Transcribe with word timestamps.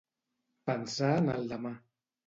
Pensar 0.71 1.13
en 1.21 1.31
el 1.37 1.49
demà. 1.55 1.77